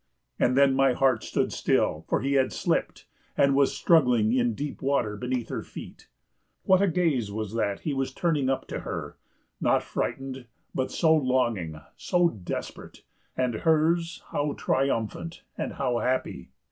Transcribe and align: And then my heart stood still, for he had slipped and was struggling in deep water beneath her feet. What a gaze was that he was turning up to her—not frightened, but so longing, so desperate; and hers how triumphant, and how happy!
And 0.39 0.57
then 0.57 0.73
my 0.73 0.93
heart 0.93 1.23
stood 1.23 1.53
still, 1.53 2.05
for 2.09 2.21
he 2.21 2.33
had 2.33 2.51
slipped 2.51 3.05
and 3.37 3.53
was 3.55 3.77
struggling 3.77 4.33
in 4.33 4.55
deep 4.55 4.81
water 4.81 5.15
beneath 5.15 5.49
her 5.49 5.61
feet. 5.61 6.09
What 6.63 6.81
a 6.81 6.87
gaze 6.87 7.31
was 7.31 7.53
that 7.53 7.81
he 7.81 7.93
was 7.93 8.11
turning 8.11 8.49
up 8.49 8.67
to 8.69 8.79
her—not 8.79 9.83
frightened, 9.83 10.47
but 10.73 10.89
so 10.89 11.15
longing, 11.15 11.79
so 11.97 12.29
desperate; 12.29 13.03
and 13.37 13.53
hers 13.57 14.23
how 14.31 14.53
triumphant, 14.53 15.43
and 15.55 15.73
how 15.73 15.99
happy! 15.99 16.49